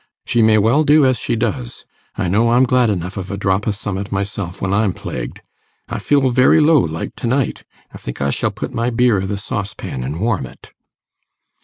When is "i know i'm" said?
2.15-2.63